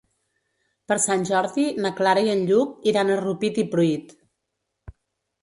[0.91, 4.19] Per Sant Jordi na Clara i en Lluc iran a Rupit i Pruit.